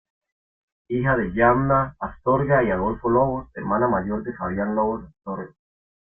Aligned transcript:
Hija 0.87 1.15
de 1.15 1.31
Yamna 1.31 1.95
Astorga 1.99 2.63
y 2.63 2.71
Adolfo 2.71 3.07
Lobos; 3.07 3.49
hermana 3.53 3.87
mayor 3.87 4.23
de 4.23 4.33
Fabián 4.33 4.73
Lobos 4.73 5.03
Astorga. 5.07 5.53